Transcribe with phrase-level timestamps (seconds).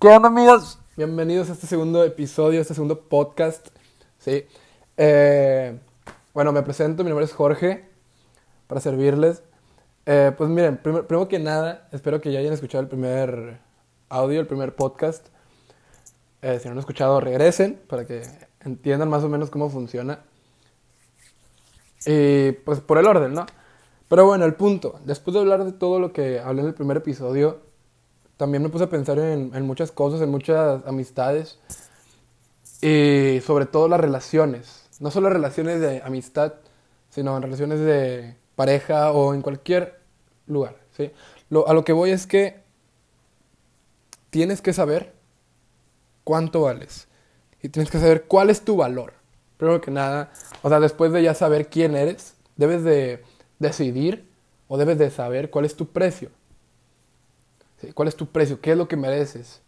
[0.00, 0.78] ¿Qué onda, amigos?
[0.96, 3.66] Bienvenidos a este segundo episodio, este segundo podcast.
[4.20, 4.46] Sí.
[4.96, 5.76] Eh,
[6.32, 7.84] bueno, me presento, mi nombre es Jorge,
[8.68, 9.42] para servirles.
[10.06, 13.58] Eh, pues miren, primero, primero que nada, espero que ya hayan escuchado el primer
[14.08, 15.26] audio, el primer podcast.
[16.42, 18.22] Eh, si no lo han escuchado, regresen para que
[18.60, 20.20] entiendan más o menos cómo funciona.
[22.06, 23.46] Y pues por el orden, ¿no?
[24.06, 25.00] Pero bueno, el punto.
[25.04, 27.66] Después de hablar de todo lo que hablé en el primer episodio,
[28.38, 31.58] también me puse a pensar en, muchas cosas, en muchas amistades.
[32.80, 34.86] Y sobre todo las relaciones.
[35.00, 36.54] No solo relaciones de amistad,
[37.10, 40.00] sino en relaciones de pareja o en cualquier
[40.46, 40.76] lugar.
[40.96, 41.10] ¿sí?
[41.50, 42.62] Lo, a lo que voy es que
[44.30, 45.12] tienes que saber
[46.22, 47.08] cuánto vales.
[47.60, 49.14] Y tienes que saber cuál es tu valor.
[49.56, 50.30] Primero que nada,
[50.62, 53.24] o sea, después de ya saber quién eres, debes de
[53.58, 54.28] decidir
[54.68, 56.30] o debes de saber cuál es tu precio.
[57.94, 58.60] ¿Cuál es tu precio?
[58.60, 59.62] ¿Qué es lo que mereces?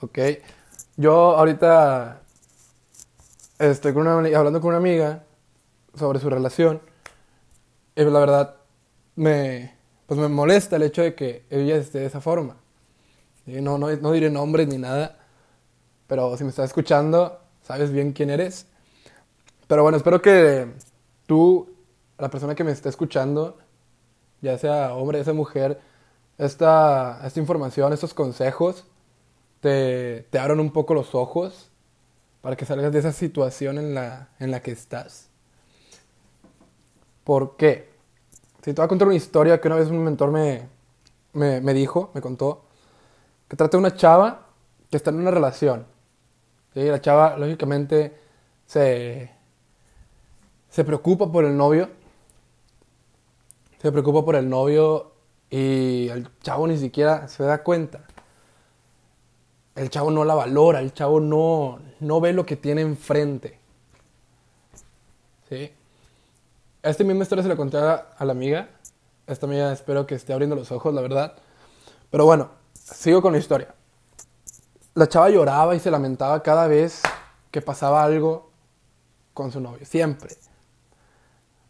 [0.00, 0.18] ¿Ok?
[0.96, 2.22] Yo ahorita
[3.58, 5.24] estoy con una, hablando con una amiga
[5.94, 6.80] sobre su relación.
[7.94, 8.56] Y la verdad,
[9.16, 9.74] me,
[10.06, 12.56] pues me molesta el hecho de que ella esté de esa forma.
[13.46, 15.18] No, no, no diré nombres ni nada,
[16.06, 18.66] pero si me estás escuchando, sabes bien quién eres.
[19.66, 20.68] Pero bueno, espero que
[21.26, 21.68] tú,
[22.18, 23.58] la persona que me esté escuchando,
[24.40, 25.80] ya sea hombre, ya sea mujer,
[26.38, 28.84] esta, esta información, estos consejos,
[29.60, 31.70] te, te abran un poco los ojos
[32.40, 35.28] para que salgas de esa situación en la, en la que estás.
[37.24, 37.90] ¿Por qué?
[38.62, 40.68] Si te voy a contar una historia que una vez un mentor me,
[41.32, 42.62] me, me dijo, me contó,
[43.48, 44.46] que trata de una chava
[44.90, 45.86] que está en una relación.
[46.74, 46.84] ¿sí?
[46.84, 48.16] La chava, lógicamente,
[48.66, 49.30] se,
[50.68, 51.90] se preocupa por el novio.
[53.80, 55.12] Se preocupa por el novio
[55.50, 58.00] y el chavo ni siquiera se da cuenta.
[59.74, 63.58] El chavo no la valora, el chavo no, no ve lo que tiene enfrente.
[65.48, 65.72] ¿Sí?
[66.82, 68.68] Esta misma historia se la conté a la amiga.
[69.26, 71.34] Esta amiga espero que esté abriendo los ojos, la verdad.
[72.10, 73.74] Pero bueno, sigo con la historia.
[74.94, 77.02] La chava lloraba y se lamentaba cada vez
[77.50, 78.50] que pasaba algo
[79.32, 80.36] con su novio, siempre.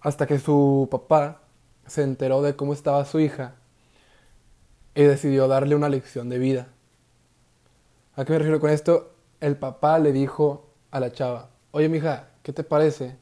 [0.00, 1.42] Hasta que su papá
[1.86, 3.54] se enteró de cómo estaba su hija
[4.94, 6.68] y decidió darle una lección de vida.
[8.16, 9.12] ¿A qué me refiero con esto?
[9.40, 13.16] El papá le dijo a la chava, oye mija, ¿qué te parece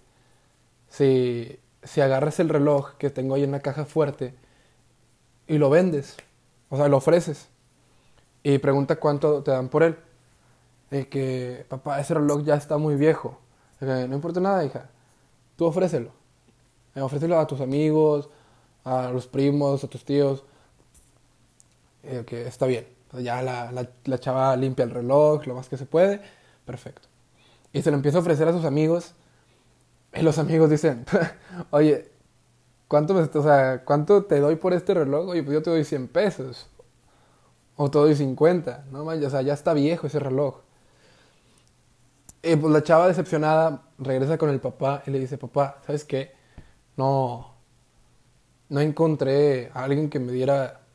[0.88, 4.34] si, si agarras el reloj que tengo ahí en la caja fuerte
[5.46, 6.16] y lo vendes?
[6.68, 7.48] O sea, lo ofreces.
[8.42, 9.96] Y pregunta cuánto te dan por él.
[10.90, 13.38] De que, papá, ese reloj ya está muy viejo.
[13.78, 14.88] Que, no importa nada, hija.
[15.56, 16.10] Tú ofrécelo.
[16.94, 18.28] Eh, ofrécelo a tus amigos,
[18.84, 20.44] a los primos, a tus tíos.
[22.06, 22.86] Eh, que está bien.
[23.12, 23.72] Ya la,
[24.04, 26.20] la, chava limpia el reloj lo más que se puede.
[26.64, 27.08] Perfecto.
[27.72, 29.14] Y se lo empieza a ofrecer a sus amigos.
[30.14, 31.04] Y los amigos dicen,
[31.70, 32.10] oye,
[32.88, 35.28] ¿cuánto, o sea, ¿cuánto te doy por este reloj?
[35.28, 36.68] Oye, pues yo te doy 100 pesos.
[37.76, 38.86] O te doy 50.
[38.90, 40.60] No o sea, ya está viejo ese reloj.
[42.42, 46.32] Y pues la chava decepcionada regresa con el papá y le dice, papá, ¿sabes qué?
[46.96, 47.54] No,
[48.68, 50.85] no encontré a alguien que me diera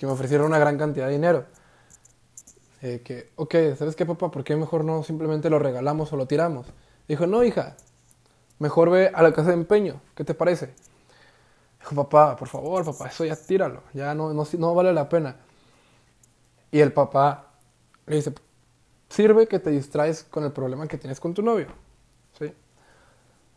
[0.00, 1.44] que me ofreciera una gran cantidad de dinero.
[2.80, 4.30] Eh, que, ok, ¿sabes qué, papá?
[4.30, 6.68] ¿Por qué mejor no simplemente lo regalamos o lo tiramos?
[7.06, 7.76] Dijo, no, hija,
[8.58, 10.00] mejor ve a la casa de empeño.
[10.14, 10.72] ¿Qué te parece?
[11.80, 13.82] Dijo, papá, por favor, papá, eso ya tíralo.
[13.92, 15.36] Ya no, no, no vale la pena.
[16.70, 17.48] Y el papá
[18.06, 18.32] le dice,
[19.10, 21.66] sirve que te distraes con el problema que tienes con tu novio.
[22.38, 22.50] ¿Sí?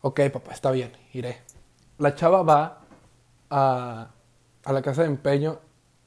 [0.02, 1.40] Ok, papá, está bien, iré.
[1.96, 2.82] La chava va
[3.48, 4.10] a,
[4.62, 5.58] a la casa de empeño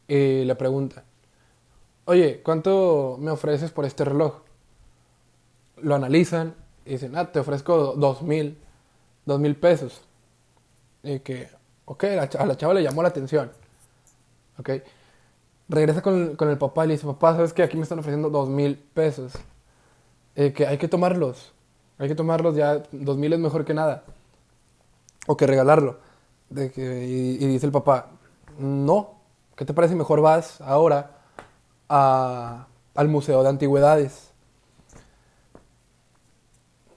[0.07, 1.03] y le pregunta,
[2.05, 4.41] oye, ¿cuánto me ofreces por este reloj?
[5.77, 8.57] Lo analizan y dicen, ah, te ofrezco dos mil,
[9.25, 10.01] dos mil pesos.
[11.03, 11.49] Y que,
[11.85, 13.51] ok, a la chava le llamó la atención.
[14.57, 14.69] Ok.
[15.69, 17.61] Regresa con, con el papá y le dice, papá, ¿sabes qué?
[17.63, 19.33] Aquí me están ofreciendo dos mil pesos.
[20.35, 21.51] Eh, que hay que tomarlos.
[21.97, 22.83] Hay que tomarlos ya.
[22.91, 24.05] Dos mil es mejor que nada.
[25.27, 25.99] O que regalarlo.
[26.49, 28.11] De que, y dice el papá,
[28.57, 29.16] no,
[29.57, 31.17] ¿Qué te parece mejor vas ahora
[31.87, 34.29] al Museo de Antigüedades?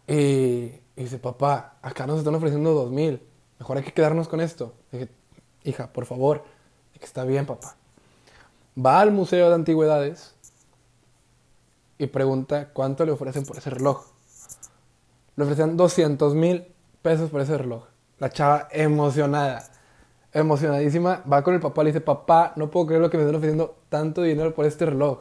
[0.07, 3.27] Y, dice, papá, acá nos están ofreciendo dos mil.
[3.59, 4.75] Mejor hay que quedarnos con esto.
[4.93, 5.09] Dije,
[5.65, 6.45] hija, por favor.
[6.93, 7.77] Dije, está bien, papá.
[8.77, 10.35] Va al Museo de Antigüedades
[11.97, 14.05] y pregunta cuánto le ofrecen por ese reloj.
[15.37, 16.67] Le ofrecen 200 mil
[17.01, 17.85] pesos por ese reloj.
[18.19, 19.70] La chava emocionada
[20.33, 23.37] emocionadísima, va con el papá, le dice, papá, no puedo creer lo que me están
[23.37, 25.21] ofreciendo tanto dinero por este reloj.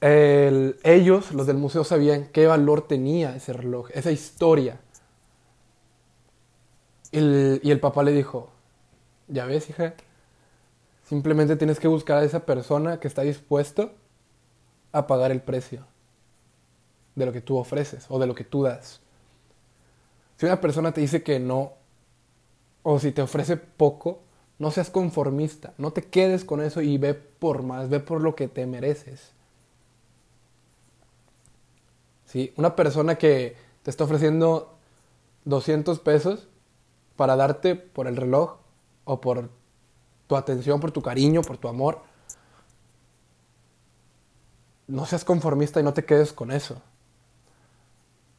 [0.00, 4.80] Ellos, los del museo, sabían qué valor tenía ese reloj, esa historia.
[7.12, 8.50] y el papá le dijo,
[9.28, 9.94] ya ves, hija,
[11.04, 13.92] simplemente tienes que buscar a esa persona que está dispuesto
[14.92, 15.86] a pagar el precio
[17.14, 19.00] de lo que tú ofreces o de lo que tú das.
[20.36, 21.72] Si una persona te dice que no,
[22.88, 24.20] o si te ofrece poco,
[24.60, 28.36] no seas conformista, no te quedes con eso y ve por más, ve por lo
[28.36, 29.32] que te mereces.
[32.26, 32.54] ¿Sí?
[32.56, 34.76] Una persona que te está ofreciendo
[35.46, 36.46] 200 pesos
[37.16, 38.58] para darte por el reloj
[39.04, 39.50] o por
[40.28, 42.02] tu atención, por tu cariño, por tu amor,
[44.86, 46.80] no seas conformista y no te quedes con eso.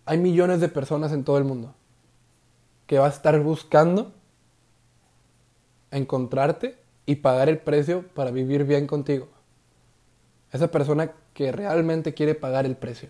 [0.05, 1.75] Hay millones de personas en todo el mundo
[2.85, 4.13] que va a estar buscando
[5.91, 9.27] encontrarte y pagar el precio para vivir bien contigo.
[10.51, 13.09] Esa persona que realmente quiere pagar el precio.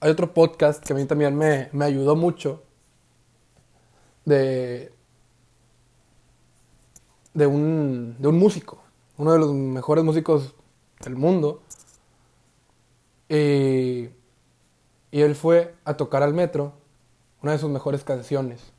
[0.00, 2.62] Hay otro podcast que a mí también me, me ayudó mucho
[4.24, 4.92] de,
[7.34, 8.80] de, un, de un músico,
[9.16, 10.54] uno de los mejores músicos
[11.00, 11.62] del mundo.
[13.28, 14.08] Y
[15.10, 16.72] y él fue a tocar al metro
[17.42, 18.72] una de sus mejores canciones,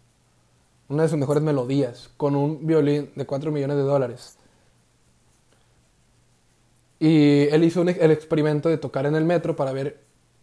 [0.90, 4.38] una de sus mejores melodías, con un violín de 4 millones de dólares.
[7.00, 10.02] Y él hizo el experimento de tocar en el metro para ver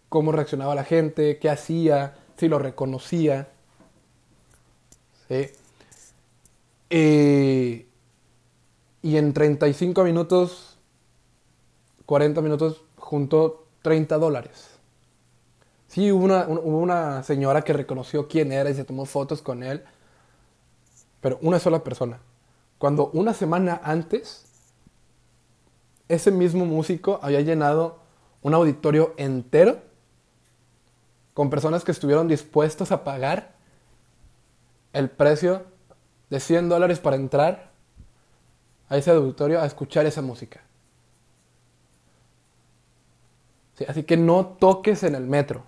[0.08, 3.48] cómo reaccionaba la gente, qué hacía, si lo reconocía.
[5.28, 5.50] ¿Sí?
[6.88, 7.86] Y,
[9.02, 10.78] y en 35 minutos,
[12.06, 14.70] 40 minutos, juntó 30 dólares.
[15.88, 19.84] Sí, hubo una, una señora que reconoció quién era y se tomó fotos con él,
[21.20, 22.20] pero una sola persona.
[22.78, 24.44] Cuando una semana antes,
[26.08, 27.98] ese mismo músico había llenado
[28.42, 29.82] un auditorio entero
[31.34, 33.54] con personas que estuvieron dispuestos a pagar
[34.92, 35.64] el precio
[36.30, 37.70] de 100 dólares para entrar
[38.88, 40.62] a ese auditorio a escuchar esa música.
[43.86, 45.64] así que no toques en el metro.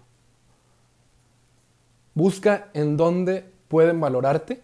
[2.14, 4.62] Busca en dónde pueden valorarte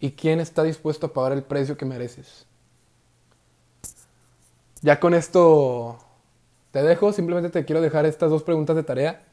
[0.00, 2.46] y quién está dispuesto a pagar el precio que mereces.
[4.80, 5.98] Ya con esto
[6.70, 9.24] te dejo, simplemente te quiero dejar estas dos preguntas de tarea.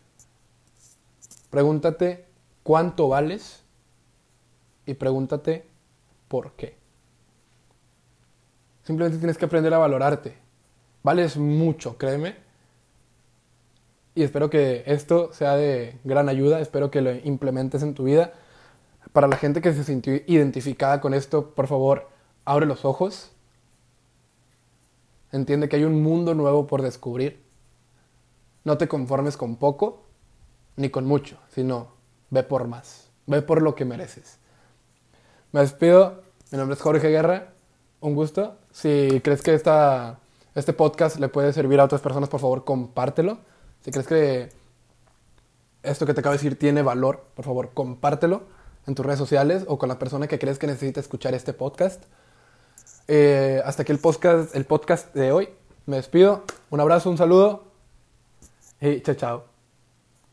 [1.49, 2.25] Pregúntate
[2.63, 3.63] cuánto vales
[4.85, 5.65] y pregúntate
[6.27, 6.75] por qué.
[8.83, 10.35] Simplemente tienes que aprender a valorarte.
[11.03, 12.45] Vales mucho, créeme
[14.15, 18.31] y espero que esto sea de gran ayuda, espero que lo implementes en tu vida.
[19.15, 22.09] Para la gente que se sintió identificada con esto, por favor,
[22.43, 23.31] abre los ojos.
[25.31, 27.41] Entiende que hay un mundo nuevo por descubrir.
[28.65, 30.03] No te conformes con poco
[30.75, 31.93] ni con mucho, sino
[32.29, 33.09] ve por más.
[33.25, 34.37] Ve por lo que mereces.
[35.53, 36.21] Me despido.
[36.51, 37.53] Mi nombre es Jorge Guerra.
[38.01, 38.57] Un gusto.
[38.73, 40.19] Si crees que esta,
[40.55, 43.37] este podcast le puede servir a otras personas, por favor, compártelo.
[43.79, 44.49] Si crees que
[45.83, 48.54] esto que te acabo de decir tiene valor, por favor, compártelo
[48.87, 52.03] en tus redes sociales o con la persona que crees que necesita escuchar este podcast.
[53.07, 55.49] Eh, hasta aquí el podcast, el podcast de hoy.
[55.85, 56.43] Me despido.
[56.69, 57.63] Un abrazo, un saludo
[58.81, 59.54] y chao, chao.